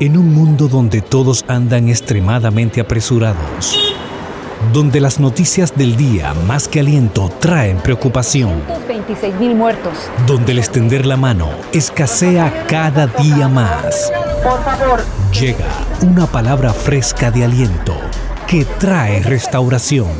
[0.00, 3.94] En un mundo donde todos andan extremadamente apresurados,
[4.72, 10.10] donde las noticias del día más que aliento traen preocupación, 26 mil muertos.
[10.26, 14.12] donde el extender la mano escasea cada día más,
[14.42, 15.00] Por favor,
[15.32, 15.66] llega
[16.02, 17.94] una palabra fresca de aliento
[18.48, 20.10] que trae restauración.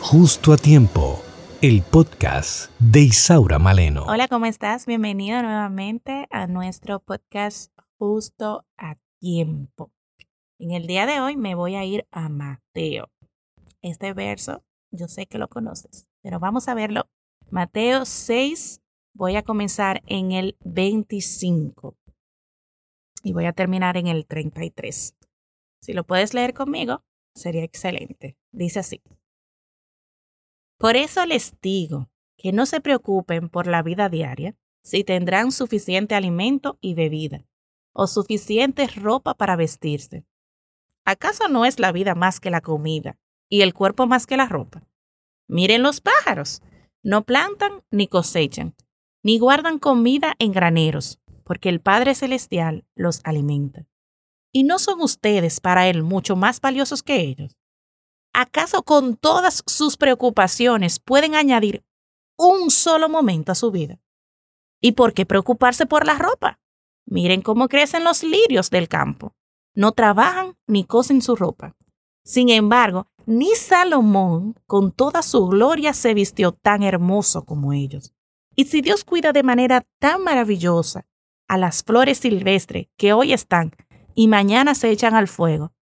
[0.00, 1.22] Justo a tiempo,
[1.62, 4.04] el podcast de Isaura Maleno.
[4.06, 4.84] Hola, ¿cómo estás?
[4.84, 7.70] Bienvenido nuevamente a nuestro podcast
[8.06, 9.90] Justo a Tiempo.
[10.58, 13.10] En el día de hoy me voy a ir a Mateo.
[13.80, 17.08] Este verso, yo sé que lo conoces, pero vamos a verlo.
[17.48, 18.82] Mateo 6,
[19.14, 21.96] voy a comenzar en el 25
[23.22, 25.16] y voy a terminar en el 33.
[25.80, 27.02] Si lo puedes leer conmigo,
[27.34, 28.36] sería excelente.
[28.52, 29.00] Dice así.
[30.76, 36.14] Por eso les digo que no se preocupen por la vida diaria, si tendrán suficiente
[36.14, 37.46] alimento y bebida,
[37.94, 40.26] o suficiente ropa para vestirse.
[41.06, 44.46] ¿Acaso no es la vida más que la comida, y el cuerpo más que la
[44.46, 44.86] ropa?
[45.48, 46.62] Miren los pájaros,
[47.02, 48.74] no plantan ni cosechan,
[49.22, 53.86] ni guardan comida en graneros, porque el Padre Celestial los alimenta.
[54.52, 57.56] ¿Y no son ustedes para Él mucho más valiosos que ellos?
[58.32, 61.84] ¿Acaso con todas sus preocupaciones pueden añadir
[62.36, 64.00] un solo momento a su vida?
[64.80, 66.58] ¿Y por qué preocuparse por la ropa?
[67.06, 69.34] Miren cómo crecen los lirios del campo.
[69.74, 71.76] No trabajan ni cosen su ropa.
[72.24, 78.12] Sin embargo, ni Salomón, con toda su gloria, se vistió tan hermoso como ellos.
[78.54, 81.06] Y si Dios cuida de manera tan maravillosa
[81.48, 83.72] a las flores silvestres que hoy están
[84.14, 85.72] y mañana se echan al fuego,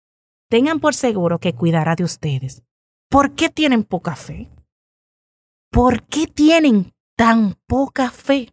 [0.48, 2.62] tengan por seguro que cuidará de ustedes.
[3.09, 4.50] ¿Por qué tienen poca fe?
[5.70, 8.53] ¿Por qué tienen tan poca fe?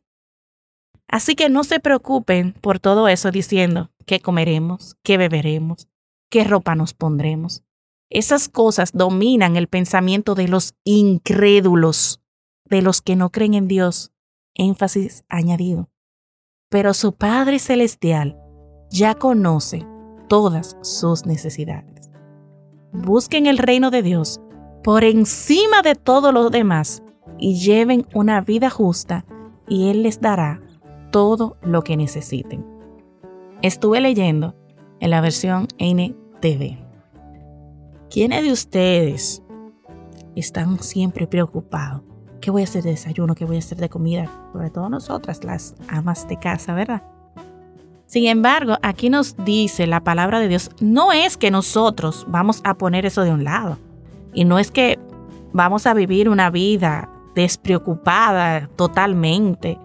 [1.10, 5.88] Así que no se preocupen por todo eso diciendo qué comeremos, qué beberemos,
[6.30, 7.64] qué ropa nos pondremos.
[8.12, 12.22] Esas cosas dominan el pensamiento de los incrédulos,
[12.66, 14.12] de los que no creen en Dios.
[14.54, 15.90] Énfasis añadido.
[16.70, 18.38] Pero su Padre Celestial
[18.92, 19.88] ya conoce
[20.28, 22.12] todas sus necesidades.
[22.92, 24.42] Busquen el reino de Dios
[24.84, 27.02] por encima de todo lo demás
[27.40, 29.26] y lleven una vida justa
[29.68, 30.62] y Él les dará
[31.12, 32.66] todo lo que necesiten.
[33.62, 34.56] Estuve leyendo
[35.00, 36.78] en la versión NTV.
[38.10, 39.44] ¿Quiénes de ustedes
[40.36, 42.02] están siempre preocupados?
[42.42, 43.36] ¿Qué voy a hacer de desayuno?
[43.36, 44.50] ¿Qué voy a hacer de comida?
[44.54, 47.04] Sobre todo nosotras, las amas de casa, ¿verdad?
[48.06, 52.76] Sin embargo, aquí nos dice la palabra de Dios, no es que nosotros vamos a
[52.76, 53.78] poner eso de un lado.
[54.34, 54.98] Y no es que
[55.54, 59.78] vamos a vivir una vida despreocupada totalmente,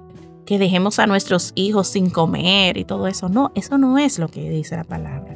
[0.47, 3.29] que dejemos a nuestros hijos sin comer y todo eso.
[3.29, 5.35] No, eso no es lo que dice la palabra.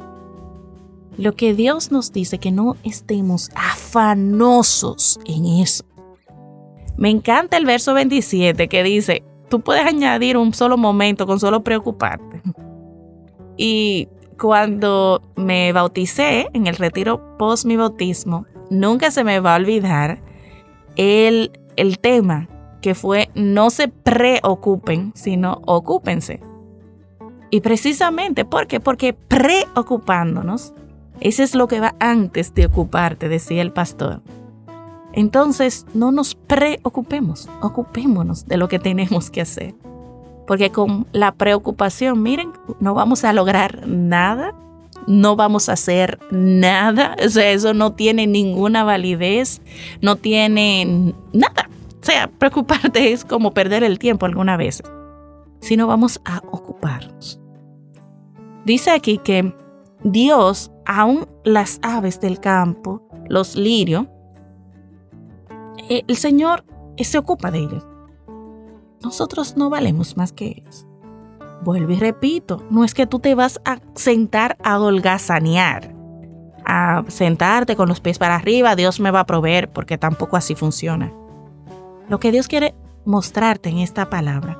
[1.17, 5.83] Lo que Dios nos dice que no estemos afanosos en eso.
[6.97, 11.63] Me encanta el verso 27 que dice, tú puedes añadir un solo momento con solo
[11.63, 12.41] preocuparte.
[13.61, 14.07] Y
[14.39, 20.21] cuando me bauticé en el retiro post mi bautismo, nunca se me va a olvidar
[20.95, 22.47] el, el tema
[22.81, 26.39] que fue no se preocupen, sino ocúpense.
[27.51, 28.79] Y precisamente, ¿por qué?
[28.79, 30.73] Porque preocupándonos,
[31.19, 34.21] eso es lo que va antes de ocuparte, decía el pastor.
[35.13, 39.73] Entonces, no nos preocupemos, ocupémonos de lo que tenemos que hacer.
[40.45, 44.53] Porque con la preocupación, miren, no vamos a lograr nada,
[45.07, 49.61] no vamos a hacer nada, eso no tiene ninguna validez,
[50.01, 51.68] no tiene nada.
[52.01, 54.81] Sea, preocuparte es como perder el tiempo alguna vez,
[55.61, 57.39] sino vamos a ocuparnos.
[58.65, 59.53] Dice aquí que
[60.03, 64.05] Dios, aún las aves del campo, los lirios,
[65.89, 66.63] el Señor
[66.97, 67.85] se ocupa de ellos.
[69.01, 70.85] Nosotros no valemos más que ellos.
[71.63, 75.93] Vuelvo y repito, no es que tú te vas a sentar a holgazanear,
[76.65, 80.55] a sentarte con los pies para arriba, Dios me va a proveer, porque tampoco así
[80.55, 81.13] funciona.
[82.09, 82.73] Lo que Dios quiere
[83.05, 84.59] mostrarte en esta palabra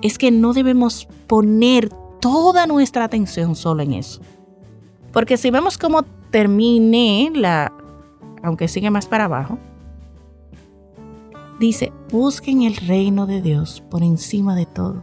[0.00, 1.88] es que no debemos poner
[2.20, 4.20] toda nuestra atención solo en eso.
[5.12, 7.72] Porque si vemos cómo terminé la,
[8.42, 9.58] aunque sigue más para abajo,
[11.58, 15.02] dice, busquen el reino de Dios por encima de todo.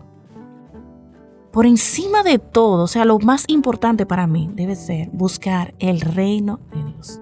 [1.51, 6.01] Por encima de todo, o sea, lo más importante para mí debe ser buscar el
[6.01, 7.22] reino de Dios.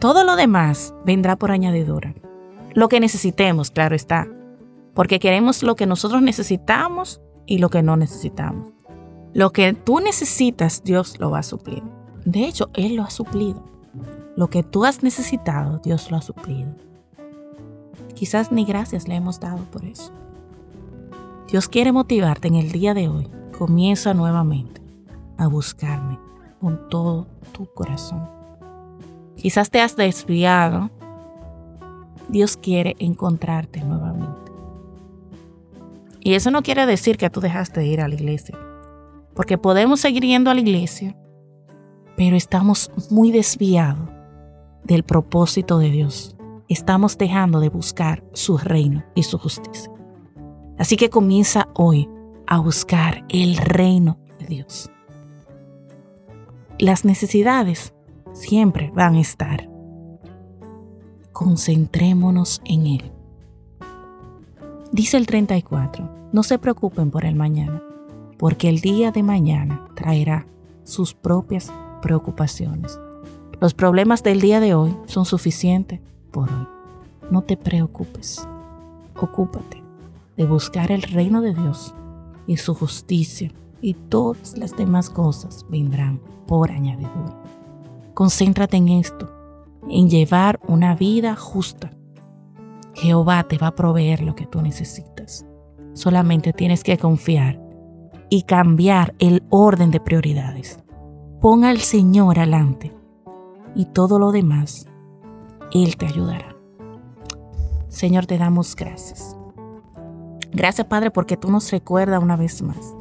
[0.00, 2.14] Todo lo demás vendrá por añadidura.
[2.74, 4.28] Lo que necesitemos, claro está.
[4.94, 8.72] Porque queremos lo que nosotros necesitamos y lo que no necesitamos.
[9.32, 11.82] Lo que tú necesitas, Dios lo va a suplir.
[12.24, 13.64] De hecho, Él lo ha suplido.
[14.36, 16.74] Lo que tú has necesitado, Dios lo ha suplido.
[18.14, 20.12] Quizás ni gracias le hemos dado por eso.
[21.48, 23.28] Dios quiere motivarte en el día de hoy.
[23.56, 24.80] Comienza nuevamente
[25.36, 26.18] a buscarme
[26.60, 28.28] con todo tu corazón.
[29.36, 30.90] Quizás te has desviado.
[32.28, 34.52] Dios quiere encontrarte nuevamente.
[36.20, 38.58] Y eso no quiere decir que tú dejaste de ir a la iglesia.
[39.34, 41.16] Porque podemos seguir yendo a la iglesia,
[42.16, 44.08] pero estamos muy desviados
[44.84, 46.36] del propósito de Dios.
[46.68, 49.90] Estamos dejando de buscar su reino y su justicia.
[50.78, 52.08] Así que comienza hoy
[52.46, 54.90] a buscar el reino de Dios.
[56.78, 57.94] Las necesidades
[58.32, 59.73] siempre van a estar.
[61.34, 63.12] Concentrémonos en Él.
[64.92, 67.82] Dice el 34, no se preocupen por el mañana
[68.38, 70.46] porque el día de mañana traerá
[70.84, 71.72] sus propias
[72.02, 73.00] preocupaciones.
[73.60, 75.98] Los problemas del día de hoy son suficientes
[76.30, 76.68] por hoy.
[77.32, 78.46] No te preocupes.
[79.20, 79.82] Ocúpate
[80.36, 81.96] de buscar el reino de Dios
[82.46, 83.50] y su justicia
[83.82, 87.42] y todas las demás cosas vendrán por añadidura.
[88.14, 89.43] Concéntrate en esto,
[89.88, 91.90] en llevar una vida justa.
[92.94, 95.46] Jehová te va a proveer lo que tú necesitas.
[95.92, 97.60] Solamente tienes que confiar
[98.30, 100.78] y cambiar el orden de prioridades.
[101.40, 102.92] Pon al Señor adelante
[103.74, 104.86] y todo lo demás,
[105.72, 106.56] Él te ayudará.
[107.88, 109.36] Señor, te damos gracias.
[110.52, 112.94] Gracias, Padre, porque tú nos recuerdas una vez más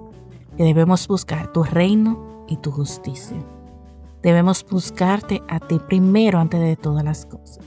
[0.57, 3.37] que debemos buscar tu reino y tu justicia.
[4.23, 7.59] Debemos buscarte a ti primero antes de todas las cosas.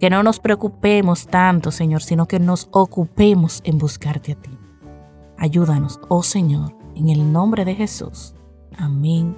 [0.00, 4.50] Que no nos preocupemos tanto, Señor, sino que nos ocupemos en buscarte a ti.
[5.36, 8.34] Ayúdanos, oh Señor, en el nombre de Jesús.
[8.76, 9.36] Amén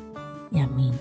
[0.53, 0.93] y amén.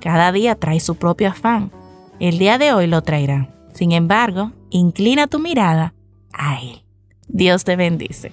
[0.00, 1.72] Cada día trae su propio afán.
[2.20, 3.48] El día de hoy lo traerá.
[3.72, 5.94] Sin embargo, inclina tu mirada
[6.32, 6.84] a Él.
[7.28, 8.32] Dios te bendice.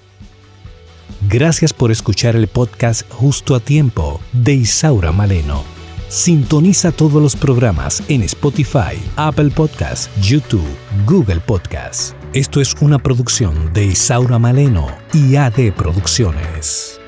[1.30, 5.79] Gracias por escuchar el podcast Justo a Tiempo de Isaura Maleno.
[6.10, 10.66] Sintoniza todos los programas en Spotify, Apple Podcasts, YouTube,
[11.06, 12.16] Google Podcasts.
[12.34, 16.99] Esto es una producción de Isaura Maleno y AD Producciones.